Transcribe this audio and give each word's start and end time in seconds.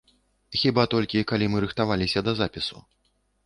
Хіба 0.61 0.85
толькі 0.93 1.23
калі 1.33 1.51
мы 1.51 1.63
рыхтаваліся 1.67 2.27
да 2.31 2.37
запісу. 2.43 2.87